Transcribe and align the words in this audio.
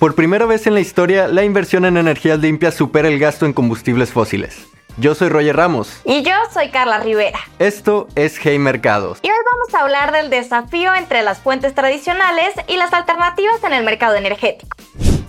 Por 0.00 0.14
primera 0.14 0.46
vez 0.46 0.66
en 0.66 0.72
la 0.72 0.80
historia, 0.80 1.28
la 1.28 1.44
inversión 1.44 1.84
en 1.84 1.98
energías 1.98 2.38
limpias 2.38 2.72
supera 2.72 3.06
el 3.06 3.18
gasto 3.18 3.44
en 3.44 3.52
combustibles 3.52 4.10
fósiles. 4.10 4.66
Yo 4.96 5.14
soy 5.14 5.28
Roger 5.28 5.54
Ramos. 5.54 6.00
Y 6.06 6.22
yo 6.22 6.32
soy 6.54 6.70
Carla 6.70 7.00
Rivera. 7.00 7.38
Esto 7.58 8.08
es 8.14 8.38
Hey 8.42 8.58
Mercados. 8.58 9.18
Y 9.20 9.28
hoy 9.28 9.36
vamos 9.52 9.74
a 9.74 9.84
hablar 9.84 10.10
del 10.12 10.30
desafío 10.30 10.94
entre 10.94 11.20
las 11.20 11.40
fuentes 11.40 11.74
tradicionales 11.74 12.54
y 12.66 12.78
las 12.78 12.94
alternativas 12.94 13.62
en 13.62 13.74
el 13.74 13.84
mercado 13.84 14.16
energético. 14.16 14.74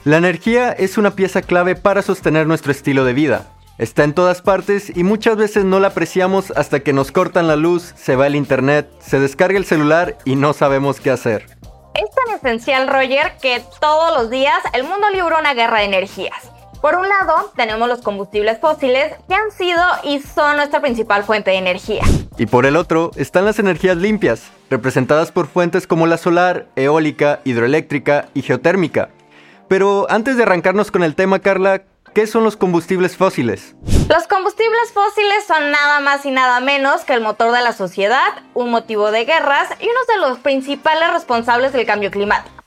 La 0.05 0.15
energía 0.15 0.71
es 0.71 0.97
una 0.97 1.17
pieza 1.17 1.41
clave 1.41 1.75
para 1.75 2.01
sostener 2.01 2.47
nuestro 2.47 2.71
estilo 2.71 3.03
de 3.03 3.11
vida. 3.11 3.51
Está 3.77 4.05
en 4.05 4.13
todas 4.13 4.41
partes 4.41 4.95
y 4.95 5.03
muchas 5.03 5.35
veces 5.35 5.65
no 5.65 5.81
la 5.81 5.89
apreciamos 5.89 6.51
hasta 6.51 6.79
que 6.79 6.93
nos 6.93 7.11
cortan 7.11 7.49
la 7.49 7.57
luz, 7.57 7.93
se 7.97 8.15
va 8.15 8.25
el 8.25 8.37
internet, 8.37 8.89
se 9.01 9.19
descarga 9.19 9.57
el 9.57 9.65
celular 9.65 10.17
y 10.23 10.37
no 10.37 10.53
sabemos 10.53 11.01
qué 11.01 11.11
hacer. 11.11 11.59
Esencial, 12.41 12.87
Roger, 12.87 13.33
que 13.39 13.61
todos 13.79 14.17
los 14.17 14.31
días 14.31 14.57
el 14.73 14.83
mundo 14.83 15.07
libra 15.13 15.37
una 15.39 15.53
guerra 15.53 15.79
de 15.79 15.85
energías. 15.85 16.51
Por 16.81 16.95
un 16.95 17.07
lado, 17.07 17.51
tenemos 17.55 17.87
los 17.87 18.01
combustibles 18.01 18.59
fósiles 18.59 19.13
que 19.27 19.35
han 19.35 19.51
sido 19.51 19.79
y 20.03 20.19
son 20.19 20.55
nuestra 20.55 20.81
principal 20.81 21.23
fuente 21.23 21.51
de 21.51 21.57
energía. 21.57 22.01
Y 22.39 22.47
por 22.47 22.65
el 22.65 22.77
otro, 22.77 23.11
están 23.15 23.45
las 23.45 23.59
energías 23.59 23.97
limpias, 23.97 24.49
representadas 24.71 25.31
por 25.31 25.45
fuentes 25.45 25.85
como 25.85 26.07
la 26.07 26.17
solar, 26.17 26.65
eólica, 26.75 27.41
hidroeléctrica 27.43 28.29
y 28.33 28.41
geotérmica. 28.41 29.09
Pero 29.67 30.07
antes 30.09 30.35
de 30.35 30.43
arrancarnos 30.43 30.89
con 30.89 31.03
el 31.03 31.13
tema, 31.13 31.39
Carla, 31.39 31.83
¿qué 32.13 32.27
son 32.27 32.43
los 32.43 32.57
combustibles 32.57 33.17
fósiles? 33.17 33.75
Los 34.09 34.27
combustibles 34.27 34.91
fósiles 34.93 35.45
son 35.47 35.71
nada 35.71 35.99
más 35.99 36.25
y 36.25 36.31
nada 36.31 36.59
menos 36.59 37.01
que 37.01 37.13
el 37.13 37.21
motor 37.21 37.51
de 37.51 37.61
la 37.61 37.73
sociedad, 37.73 38.43
un 38.53 38.71
motivo 38.71 39.11
de 39.11 39.25
guerras 39.25 39.69
y 39.79 39.85
uno 39.85 39.99
de 40.07 40.27
los 40.27 40.39
principales 40.39 41.11
responsables 41.11 41.73
del 41.73 41.85
cambio 41.85 42.11
climático 42.11 42.60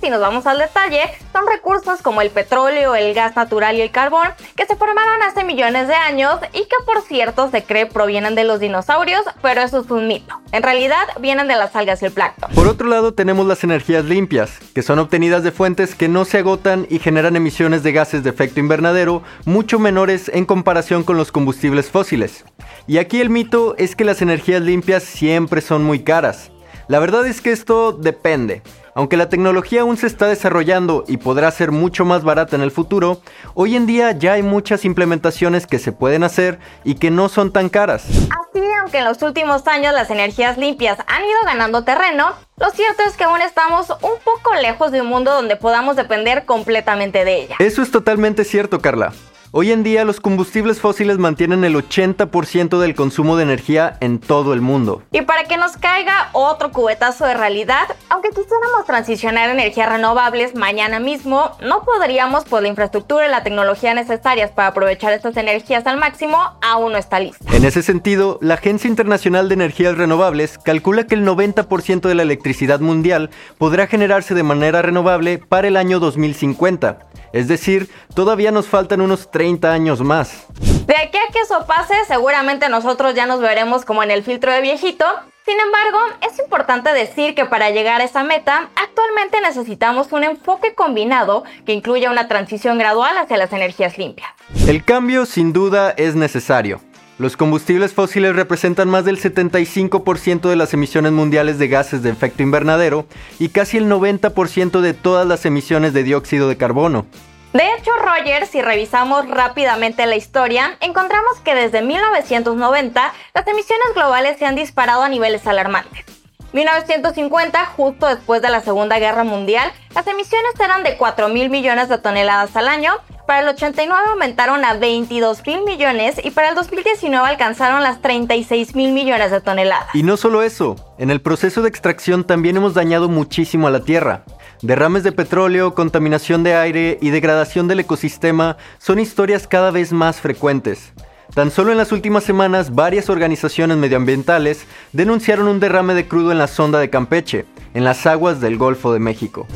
si 0.00 0.10
nos 0.10 0.20
vamos 0.20 0.46
al 0.46 0.58
detalle, 0.58 1.02
son 1.32 1.46
recursos 1.46 2.00
como 2.02 2.22
el 2.22 2.30
petróleo, 2.30 2.94
el 2.94 3.14
gas 3.14 3.36
natural 3.36 3.76
y 3.76 3.82
el 3.82 3.90
carbón 3.90 4.28
que 4.56 4.66
se 4.66 4.76
formaron 4.76 5.22
hace 5.22 5.44
millones 5.44 5.88
de 5.88 5.94
años 5.94 6.38
y 6.52 6.60
que 6.60 6.76
por 6.86 7.02
cierto 7.02 7.50
se 7.50 7.62
cree 7.64 7.86
provienen 7.86 8.34
de 8.34 8.44
los 8.44 8.60
dinosaurios, 8.60 9.22
pero 9.42 9.60
eso 9.60 9.80
es 9.80 9.90
un 9.90 10.08
mito. 10.08 10.34
En 10.52 10.62
realidad 10.62 11.06
vienen 11.20 11.48
de 11.48 11.56
las 11.56 11.76
algas 11.76 12.02
y 12.02 12.06
el 12.06 12.12
plancton. 12.12 12.50
Por 12.52 12.66
otro 12.66 12.88
lado 12.88 13.14
tenemos 13.14 13.46
las 13.46 13.62
energías 13.62 14.04
limpias, 14.04 14.58
que 14.74 14.82
son 14.82 14.98
obtenidas 14.98 15.42
de 15.42 15.52
fuentes 15.52 15.94
que 15.94 16.08
no 16.08 16.24
se 16.24 16.38
agotan 16.38 16.86
y 16.88 16.98
generan 16.98 17.36
emisiones 17.36 17.82
de 17.82 17.92
gases 17.92 18.24
de 18.24 18.30
efecto 18.30 18.60
invernadero 18.60 19.22
mucho 19.44 19.78
menores 19.78 20.30
en 20.32 20.46
comparación 20.46 21.02
con 21.02 21.16
los 21.16 21.30
combustibles 21.30 21.90
fósiles. 21.90 22.44
Y 22.86 22.98
aquí 22.98 23.20
el 23.20 23.30
mito 23.30 23.74
es 23.76 23.94
que 23.94 24.04
las 24.04 24.22
energías 24.22 24.62
limpias 24.62 25.02
siempre 25.02 25.60
son 25.60 25.84
muy 25.84 26.02
caras. 26.02 26.50
La 26.88 26.98
verdad 26.98 27.26
es 27.26 27.40
que 27.40 27.52
esto 27.52 27.92
depende. 27.92 28.62
Aunque 29.00 29.16
la 29.16 29.30
tecnología 29.30 29.80
aún 29.80 29.96
se 29.96 30.06
está 30.06 30.26
desarrollando 30.26 31.04
y 31.08 31.16
podrá 31.16 31.50
ser 31.50 31.72
mucho 31.72 32.04
más 32.04 32.22
barata 32.22 32.54
en 32.54 32.60
el 32.60 32.70
futuro, 32.70 33.22
hoy 33.54 33.74
en 33.74 33.86
día 33.86 34.12
ya 34.12 34.34
hay 34.34 34.42
muchas 34.42 34.84
implementaciones 34.84 35.66
que 35.66 35.78
se 35.78 35.90
pueden 35.90 36.22
hacer 36.22 36.58
y 36.84 36.96
que 36.96 37.10
no 37.10 37.30
son 37.30 37.50
tan 37.50 37.70
caras. 37.70 38.04
Así, 38.04 38.62
aunque 38.78 38.98
en 38.98 39.06
los 39.06 39.22
últimos 39.22 39.66
años 39.68 39.94
las 39.94 40.10
energías 40.10 40.58
limpias 40.58 40.98
han 41.06 41.24
ido 41.24 41.38
ganando 41.46 41.82
terreno, 41.82 42.34
lo 42.58 42.68
cierto 42.72 43.02
es 43.08 43.16
que 43.16 43.24
aún 43.24 43.40
estamos 43.40 43.88
un 43.88 44.18
poco 44.22 44.54
lejos 44.60 44.92
de 44.92 45.00
un 45.00 45.06
mundo 45.06 45.32
donde 45.32 45.56
podamos 45.56 45.96
depender 45.96 46.44
completamente 46.44 47.24
de 47.24 47.44
ella. 47.44 47.56
Eso 47.58 47.80
es 47.80 47.90
totalmente 47.90 48.44
cierto, 48.44 48.80
Carla. 48.80 49.14
Hoy 49.52 49.72
en 49.72 49.82
día 49.82 50.04
los 50.04 50.20
combustibles 50.20 50.78
fósiles 50.78 51.18
mantienen 51.18 51.64
el 51.64 51.74
80% 51.74 52.78
del 52.78 52.94
consumo 52.94 53.36
de 53.36 53.42
energía 53.42 53.96
en 53.98 54.20
todo 54.20 54.54
el 54.54 54.60
mundo. 54.60 55.02
Y 55.10 55.22
para 55.22 55.42
que 55.42 55.56
nos 55.56 55.76
caiga 55.76 56.28
otro 56.34 56.70
cubetazo 56.70 57.24
de 57.26 57.34
realidad, 57.34 57.88
aunque 58.10 58.28
quisiéramos 58.28 58.86
transicionar 58.86 59.48
a 59.48 59.52
energías 59.52 59.90
renovables 59.90 60.54
mañana 60.54 61.00
mismo, 61.00 61.50
no 61.60 61.82
podríamos 61.82 62.44
por 62.44 62.62
la 62.62 62.68
infraestructura 62.68 63.26
y 63.26 63.30
la 63.30 63.42
tecnología 63.42 63.92
necesarias 63.92 64.52
para 64.52 64.68
aprovechar 64.68 65.12
estas 65.14 65.36
energías 65.36 65.84
al 65.84 65.98
máximo 65.98 66.38
aún 66.62 66.92
no 66.92 66.98
está 66.98 67.18
lista. 67.18 67.44
En 67.52 67.64
ese 67.64 67.82
sentido, 67.82 68.38
la 68.40 68.54
Agencia 68.54 68.86
Internacional 68.86 69.48
de 69.48 69.54
Energías 69.54 69.98
Renovables 69.98 70.58
calcula 70.58 71.08
que 71.08 71.16
el 71.16 71.26
90% 71.26 72.02
de 72.02 72.14
la 72.14 72.22
electricidad 72.22 72.78
mundial 72.78 73.30
podrá 73.58 73.88
generarse 73.88 74.32
de 74.32 74.44
manera 74.44 74.80
renovable 74.80 75.38
para 75.38 75.66
el 75.66 75.76
año 75.76 75.98
2050 75.98 77.10
es 77.32 77.48
decir, 77.48 77.90
todavía 78.14 78.50
nos 78.50 78.66
faltan 78.66 79.00
unos 79.00 79.30
30 79.30 79.72
años 79.72 80.00
más. 80.00 80.46
De 80.86 80.96
aquí 80.96 81.18
a 81.18 81.32
que 81.32 81.40
eso 81.40 81.66
pase, 81.66 81.94
seguramente 82.08 82.68
nosotros 82.68 83.14
ya 83.14 83.26
nos 83.26 83.40
veremos 83.40 83.84
como 83.84 84.02
en 84.02 84.10
el 84.10 84.22
filtro 84.22 84.52
de 84.52 84.60
viejito. 84.60 85.04
Sin 85.44 85.58
embargo, 85.58 85.98
es 86.28 86.38
importante 86.38 86.92
decir 86.92 87.34
que 87.34 87.44
para 87.44 87.70
llegar 87.70 88.00
a 88.00 88.04
esa 88.04 88.24
meta, 88.24 88.70
actualmente 88.76 89.40
necesitamos 89.40 90.12
un 90.12 90.24
enfoque 90.24 90.74
combinado 90.74 91.44
que 91.64 91.72
incluya 91.72 92.10
una 92.10 92.28
transición 92.28 92.78
gradual 92.78 93.16
hacia 93.18 93.36
las 93.36 93.52
energías 93.52 93.98
limpias. 93.98 94.30
El 94.66 94.84
cambio 94.84 95.26
sin 95.26 95.52
duda 95.52 95.94
es 95.96 96.14
necesario. 96.14 96.80
Los 97.20 97.36
combustibles 97.36 97.92
fósiles 97.92 98.34
representan 98.34 98.88
más 98.88 99.04
del 99.04 99.20
75% 99.20 100.48
de 100.48 100.56
las 100.56 100.72
emisiones 100.72 101.12
mundiales 101.12 101.58
de 101.58 101.68
gases 101.68 102.02
de 102.02 102.08
efecto 102.08 102.42
invernadero 102.42 103.04
y 103.38 103.50
casi 103.50 103.76
el 103.76 103.90
90% 103.90 104.80
de 104.80 104.94
todas 104.94 105.26
las 105.26 105.44
emisiones 105.44 105.92
de 105.92 106.02
dióxido 106.02 106.48
de 106.48 106.56
carbono. 106.56 107.04
De 107.52 107.74
hecho, 107.74 107.90
Roger, 108.02 108.46
si 108.46 108.62
revisamos 108.62 109.28
rápidamente 109.28 110.06
la 110.06 110.16
historia, 110.16 110.78
encontramos 110.80 111.38
que 111.44 111.54
desde 111.54 111.82
1990 111.82 113.12
las 113.34 113.46
emisiones 113.46 113.88
globales 113.94 114.38
se 114.38 114.46
han 114.46 114.56
disparado 114.56 115.02
a 115.02 115.10
niveles 115.10 115.46
alarmantes. 115.46 116.06
1950, 116.54 117.66
justo 117.66 118.06
después 118.06 118.40
de 118.40 118.48
la 118.48 118.62
Segunda 118.62 118.98
Guerra 118.98 119.24
Mundial, 119.24 119.70
las 119.94 120.06
emisiones 120.06 120.58
eran 120.58 120.82
de 120.84 120.96
4 120.96 121.28
mil 121.28 121.50
millones 121.50 121.90
de 121.90 121.98
toneladas 121.98 122.56
al 122.56 122.66
año 122.66 122.94
para 123.30 123.42
el 123.42 123.48
89 123.48 124.02
aumentaron 124.10 124.64
a 124.64 124.74
22 124.74 125.46
mil 125.46 125.62
millones 125.62 126.16
y 126.20 126.32
para 126.32 126.48
el 126.48 126.56
2019 126.56 127.28
alcanzaron 127.28 127.80
las 127.80 128.02
36 128.02 128.74
mil 128.74 128.90
millones 128.90 129.30
de 129.30 129.40
toneladas. 129.40 129.86
Y 129.94 130.02
no 130.02 130.16
solo 130.16 130.42
eso, 130.42 130.74
en 130.98 131.12
el 131.12 131.20
proceso 131.20 131.62
de 131.62 131.68
extracción 131.68 132.24
también 132.24 132.56
hemos 132.56 132.74
dañado 132.74 133.08
muchísimo 133.08 133.68
a 133.68 133.70
la 133.70 133.84
Tierra. 133.84 134.24
Derrames 134.62 135.04
de 135.04 135.12
petróleo, 135.12 135.76
contaminación 135.76 136.42
de 136.42 136.56
aire 136.56 136.98
y 137.00 137.10
degradación 137.10 137.68
del 137.68 137.78
ecosistema 137.78 138.56
son 138.78 138.98
historias 138.98 139.46
cada 139.46 139.70
vez 139.70 139.92
más 139.92 140.20
frecuentes. 140.20 140.92
Tan 141.32 141.52
solo 141.52 141.70
en 141.70 141.78
las 141.78 141.92
últimas 141.92 142.24
semanas, 142.24 142.74
varias 142.74 143.08
organizaciones 143.10 143.76
medioambientales 143.76 144.66
denunciaron 144.92 145.46
un 145.46 145.60
derrame 145.60 145.94
de 145.94 146.08
crudo 146.08 146.32
en 146.32 146.38
la 146.38 146.48
sonda 146.48 146.80
de 146.80 146.90
Campeche, 146.90 147.46
en 147.74 147.84
las 147.84 148.08
aguas 148.08 148.40
del 148.40 148.58
Golfo 148.58 148.92
de 148.92 148.98
México 148.98 149.46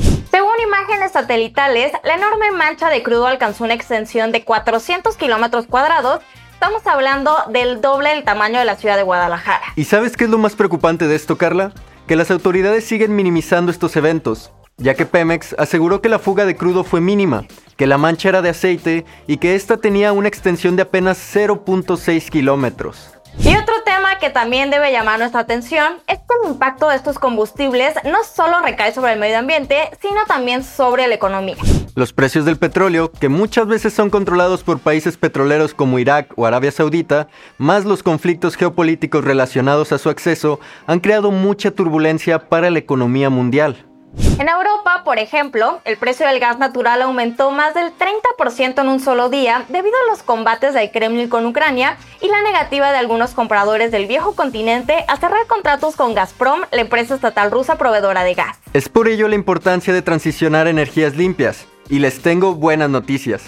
imágenes 1.05 1.11
satelitales, 1.11 1.91
la 2.03 2.15
enorme 2.15 2.51
mancha 2.51 2.89
de 2.89 3.03
crudo 3.03 3.27
alcanzó 3.27 3.63
una 3.63 3.73
extensión 3.73 4.31
de 4.31 4.43
400 4.43 5.15
kilómetros 5.17 5.67
cuadrados. 5.67 6.21
Estamos 6.53 6.85
hablando 6.87 7.35
del 7.49 7.81
doble 7.81 8.09
del 8.09 8.23
tamaño 8.23 8.59
de 8.59 8.65
la 8.65 8.75
ciudad 8.75 8.97
de 8.97 9.03
Guadalajara. 9.03 9.65
¿Y 9.75 9.83
sabes 9.85 10.17
qué 10.17 10.23
es 10.23 10.29
lo 10.29 10.37
más 10.37 10.55
preocupante 10.55 11.07
de 11.07 11.15
esto, 11.15 11.37
Carla? 11.37 11.73
Que 12.07 12.15
las 12.15 12.31
autoridades 12.31 12.85
siguen 12.85 13.15
minimizando 13.15 13.71
estos 13.71 13.95
eventos, 13.95 14.51
ya 14.77 14.95
que 14.95 15.05
Pemex 15.05 15.55
aseguró 15.59 16.01
que 16.01 16.09
la 16.09 16.19
fuga 16.19 16.45
de 16.45 16.55
crudo 16.55 16.83
fue 16.83 17.01
mínima, 17.01 17.45
que 17.77 17.87
la 17.87 17.97
mancha 17.97 18.29
era 18.29 18.41
de 18.41 18.49
aceite 18.49 19.05
y 19.27 19.37
que 19.37 19.55
esta 19.55 19.77
tenía 19.77 20.11
una 20.13 20.27
extensión 20.27 20.75
de 20.75 20.83
apenas 20.83 21.19
0.6 21.35 22.29
kilómetros. 22.29 23.11
Y 23.39 23.55
otro 23.55 23.74
también 24.29 24.69
debe 24.69 24.91
llamar 24.91 25.19
nuestra 25.19 25.41
atención 25.41 25.93
es 26.07 26.19
que 26.19 26.25
el 26.43 26.51
impacto 26.51 26.89
de 26.89 26.95
estos 26.95 27.19
combustibles 27.19 27.93
no 28.03 28.23
solo 28.23 28.59
recae 28.61 28.93
sobre 28.93 29.13
el 29.13 29.19
medio 29.19 29.37
ambiente, 29.37 29.89
sino 30.01 30.25
también 30.27 30.63
sobre 30.63 31.07
la 31.07 31.15
economía. 31.15 31.55
Los 31.95 32.11
precios 32.11 32.45
del 32.45 32.57
petróleo, 32.57 33.11
que 33.11 33.29
muchas 33.29 33.67
veces 33.67 33.93
son 33.93 34.09
controlados 34.09 34.63
por 34.63 34.79
países 34.79 35.17
petroleros 35.17 35.73
como 35.73 35.99
Irak 35.99 36.33
o 36.35 36.45
Arabia 36.45 36.71
Saudita, 36.71 37.29
más 37.57 37.85
los 37.85 38.03
conflictos 38.03 38.55
geopolíticos 38.55 39.23
relacionados 39.23 39.91
a 39.91 39.97
su 39.97 40.09
acceso, 40.09 40.59
han 40.87 40.99
creado 40.99 41.31
mucha 41.31 41.71
turbulencia 41.71 42.49
para 42.49 42.69
la 42.69 42.79
economía 42.79 43.29
mundial. 43.29 43.85
En 44.37 44.49
Europa, 44.49 45.03
por 45.05 45.17
ejemplo, 45.17 45.79
el 45.85 45.95
precio 45.95 46.27
del 46.27 46.41
gas 46.41 46.59
natural 46.59 47.01
aumentó 47.01 47.51
más 47.51 47.73
del 47.73 47.93
30% 47.97 48.81
en 48.81 48.89
un 48.89 48.99
solo 48.99 49.29
día 49.29 49.63
debido 49.69 49.95
a 49.95 50.11
los 50.11 50.23
combates 50.23 50.73
del 50.73 50.91
Kremlin 50.91 51.29
con 51.29 51.45
Ucrania 51.45 51.95
y 52.21 52.27
la 52.27 52.41
negativa 52.41 52.91
de 52.91 52.97
algunos 52.97 53.33
compradores 53.33 53.91
del 53.91 54.07
viejo 54.07 54.35
continente 54.35 55.05
a 55.07 55.15
cerrar 55.15 55.47
contratos 55.47 55.95
con 55.95 56.13
Gazprom, 56.13 56.61
la 56.69 56.81
empresa 56.81 57.15
estatal 57.15 57.49
rusa 57.49 57.77
proveedora 57.77 58.25
de 58.25 58.33
gas. 58.33 58.57
Es 58.73 58.89
por 58.89 59.07
ello 59.07 59.29
la 59.29 59.35
importancia 59.35 59.93
de 59.93 60.01
transicionar 60.01 60.67
a 60.67 60.69
energías 60.69 61.15
limpias. 61.15 61.65
Y 61.87 61.99
les 61.99 62.21
tengo 62.21 62.55
buenas 62.55 62.89
noticias. 62.89 63.43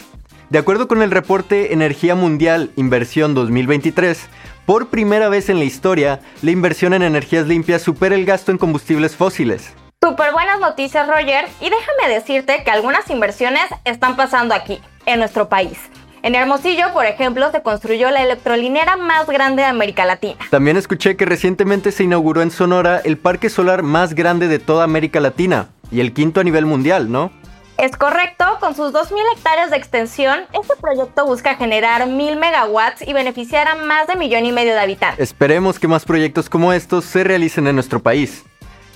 De 0.50 0.60
acuerdo 0.60 0.88
con 0.88 1.02
el 1.02 1.12
reporte 1.12 1.74
Energía 1.74 2.16
Mundial 2.16 2.72
Inversión 2.78 3.34
2023, 3.34 4.30
por 4.66 4.88
primera 4.88 5.28
vez 5.28 5.50
en 5.50 5.60
la 5.60 5.66
historia, 5.66 6.22
la 6.42 6.52
inversión 6.52 6.94
en 6.94 7.02
energías 7.02 7.46
limpias 7.46 7.82
supera 7.82 8.16
el 8.16 8.26
gasto 8.26 8.52
en 8.52 8.58
combustibles 8.58 9.18
fósiles. 9.18 9.74
Súper 10.08 10.32
buenas 10.32 10.60
noticias, 10.60 11.08
Roger, 11.08 11.48
y 11.60 11.72
déjame 11.72 12.14
decirte 12.14 12.64
que 12.64 12.70
algunas 12.70 13.10
inversiones 13.10 13.64
están 13.84 14.16
pasando 14.16 14.54
aquí, 14.54 14.80
en 15.08 15.18
nuestro 15.18 15.50
país. 15.50 15.80
En 16.22 16.36
Hermosillo, 16.36 16.94
por 16.94 17.08
ejemplo, 17.08 17.52
se 17.52 17.64
construyó 17.64 18.12
la 18.12 18.22
electrolinera 18.22 18.96
más 18.96 19.28
grande 19.28 19.64
de 19.64 19.68
América 19.68 20.06
Latina. 20.06 20.38
También 20.52 20.78
escuché 20.78 21.18
que 21.18 21.26
recientemente 21.26 21.92
se 21.92 22.04
inauguró 22.04 22.44
en 22.44 22.52
Sonora 22.52 23.02
el 23.04 23.18
parque 23.18 23.50
solar 23.50 23.82
más 23.82 24.14
grande 24.14 24.48
de 24.48 24.60
toda 24.60 24.84
América 24.84 25.20
Latina 25.20 25.70
y 25.92 26.00
el 26.00 26.14
quinto 26.14 26.42
a 26.42 26.44
nivel 26.44 26.68
mundial, 26.68 27.12
¿no? 27.12 27.32
Es 27.78 27.98
correcto, 27.98 28.46
con 28.60 28.76
sus 28.76 28.94
2.000 28.94 29.18
hectáreas 29.36 29.72
de 29.72 29.78
extensión, 29.78 30.40
este 30.54 30.76
proyecto 30.80 31.26
busca 31.26 31.56
generar 31.56 32.08
1.000 32.08 32.38
megawatts 32.38 33.02
y 33.02 33.14
beneficiar 33.14 33.68
a 33.68 33.76
más 33.76 34.08
de 34.08 34.16
millón 34.16 34.46
y 34.46 34.52
medio 34.52 34.74
de 34.74 34.80
habitantes. 34.80 35.20
Esperemos 35.20 35.80
que 35.80 35.88
más 35.88 36.06
proyectos 36.06 36.50
como 36.50 36.72
estos 36.72 37.04
se 37.04 37.24
realicen 37.24 37.68
en 37.68 37.76
nuestro 37.76 38.00
país. 38.00 38.46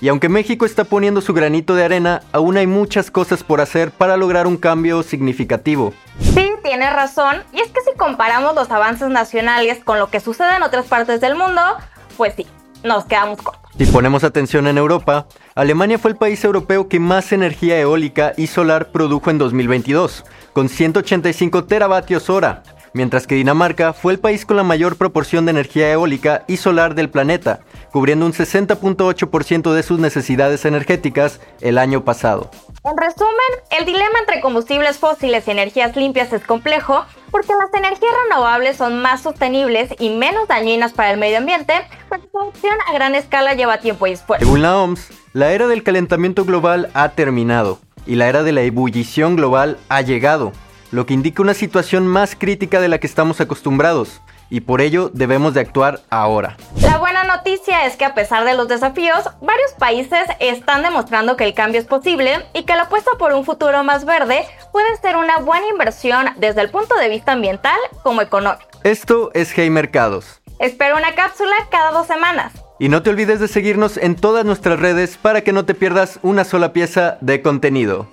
Y 0.01 0.07
aunque 0.07 0.29
México 0.29 0.65
está 0.65 0.83
poniendo 0.83 1.21
su 1.21 1.31
granito 1.31 1.75
de 1.75 1.83
arena, 1.83 2.23
aún 2.31 2.57
hay 2.57 2.65
muchas 2.65 3.11
cosas 3.11 3.43
por 3.43 3.61
hacer 3.61 3.91
para 3.91 4.17
lograr 4.17 4.47
un 4.47 4.57
cambio 4.57 5.03
significativo. 5.03 5.93
Sí, 6.19 6.49
tienes 6.63 6.91
razón, 6.91 7.43
y 7.53 7.59
es 7.59 7.67
que 7.67 7.81
si 7.81 7.95
comparamos 7.95 8.55
los 8.55 8.71
avances 8.71 9.09
nacionales 9.09 9.83
con 9.83 9.99
lo 9.99 10.09
que 10.09 10.19
sucede 10.19 10.55
en 10.55 10.63
otras 10.63 10.87
partes 10.87 11.21
del 11.21 11.35
mundo, 11.35 11.61
pues 12.17 12.33
sí, 12.35 12.47
nos 12.83 13.05
quedamos 13.05 13.43
cortos. 13.43 13.61
Si 13.77 13.85
ponemos 13.85 14.23
atención 14.23 14.65
en 14.65 14.79
Europa, 14.79 15.27
Alemania 15.53 15.99
fue 15.99 16.11
el 16.11 16.17
país 16.17 16.43
europeo 16.43 16.89
que 16.89 16.99
más 16.99 17.31
energía 17.31 17.79
eólica 17.79 18.33
y 18.37 18.47
solar 18.47 18.91
produjo 18.91 19.29
en 19.29 19.37
2022, 19.37 20.25
con 20.53 20.67
185 20.67 21.65
teravatios 21.65 22.27
hora, 22.31 22.63
mientras 22.93 23.27
que 23.27 23.35
Dinamarca 23.35 23.93
fue 23.93 24.13
el 24.13 24.19
país 24.19 24.47
con 24.47 24.57
la 24.57 24.63
mayor 24.63 24.95
proporción 24.95 25.45
de 25.45 25.51
energía 25.51 25.91
eólica 25.91 26.43
y 26.47 26.57
solar 26.57 26.95
del 26.95 27.09
planeta, 27.09 27.59
cubriendo 27.91 28.25
un 28.25 28.33
60.8% 28.33 29.73
de 29.73 29.83
sus 29.83 29.99
necesidades 29.99 30.65
energéticas 30.65 31.39
el 31.59 31.77
año 31.77 32.03
pasado. 32.03 32.49
En 32.83 32.97
resumen, 32.97 33.29
el 33.77 33.85
dilema 33.85 34.19
entre 34.19 34.41
combustibles 34.41 34.97
fósiles 34.97 35.47
y 35.47 35.51
energías 35.51 35.95
limpias 35.95 36.33
es 36.33 36.43
complejo 36.43 37.05
porque 37.29 37.53
las 37.53 37.73
energías 37.73 38.11
renovables 38.23 38.77
son 38.77 39.01
más 39.01 39.21
sostenibles 39.21 39.93
y 39.99 40.09
menos 40.09 40.47
dañinas 40.47 40.93
para 40.93 41.11
el 41.11 41.19
medio 41.19 41.37
ambiente, 41.37 41.73
pero 42.09 42.23
su 42.23 42.29
producción 42.29 42.75
a 42.87 42.93
gran 42.93 43.13
escala 43.15 43.53
lleva 43.53 43.77
tiempo 43.77 44.07
y 44.07 44.13
esfuerzo. 44.13 44.45
Según 44.45 44.61
la 44.61 44.77
OMS, 44.77 45.09
la 45.33 45.51
era 45.51 45.67
del 45.67 45.83
calentamiento 45.83 46.43
global 46.43 46.89
ha 46.93 47.09
terminado 47.09 47.79
y 48.05 48.15
la 48.15 48.27
era 48.27 48.43
de 48.43 48.51
la 48.51 48.61
ebullición 48.61 49.35
global 49.35 49.77
ha 49.89 50.01
llegado, 50.01 50.51
lo 50.91 51.05
que 51.05 51.13
indica 51.13 51.41
una 51.41 51.53
situación 51.53 52.07
más 52.07 52.35
crítica 52.35 52.81
de 52.81 52.89
la 52.89 52.99
que 52.99 53.07
estamos 53.07 53.39
acostumbrados 53.39 54.21
y 54.51 54.61
por 54.61 54.81
ello 54.81 55.09
debemos 55.11 55.55
de 55.55 55.61
actuar 55.61 56.01
ahora. 56.11 56.57
La 56.81 56.99
buena 56.99 57.23
noticia 57.23 57.87
es 57.87 57.95
que 57.95 58.05
a 58.05 58.13
pesar 58.13 58.45
de 58.45 58.53
los 58.53 58.67
desafíos, 58.67 59.27
varios 59.41 59.71
países 59.79 60.27
están 60.39 60.83
demostrando 60.83 61.37
que 61.37 61.45
el 61.45 61.55
cambio 61.55 61.79
es 61.79 61.87
posible 61.87 62.45
y 62.53 62.63
que 62.63 62.75
la 62.75 62.83
apuesta 62.83 63.11
por 63.17 63.33
un 63.33 63.45
futuro 63.45 63.83
más 63.83 64.05
verde 64.05 64.45
puede 64.71 64.95
ser 64.97 65.15
una 65.15 65.37
buena 65.37 65.67
inversión 65.69 66.27
desde 66.35 66.61
el 66.61 66.69
punto 66.69 66.95
de 66.95 67.09
vista 67.09 67.31
ambiental 67.31 67.79
como 68.03 68.21
económico. 68.21 68.69
Esto 68.83 69.31
es 69.33 69.51
Hey 69.55 69.69
Mercados. 69.69 70.41
Espero 70.59 70.97
una 70.97 71.15
cápsula 71.15 71.55
cada 71.71 71.91
dos 71.91 72.05
semanas. 72.05 72.53
Y 72.77 72.89
no 72.89 73.03
te 73.03 73.09
olvides 73.09 73.39
de 73.39 73.47
seguirnos 73.47 73.97
en 73.97 74.15
todas 74.15 74.43
nuestras 74.43 74.79
redes 74.79 75.17
para 75.17 75.41
que 75.41 75.53
no 75.53 75.65
te 75.65 75.75
pierdas 75.75 76.19
una 76.23 76.43
sola 76.43 76.73
pieza 76.73 77.17
de 77.21 77.41
contenido. 77.41 78.07